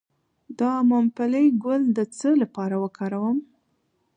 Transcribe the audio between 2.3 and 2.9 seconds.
لپاره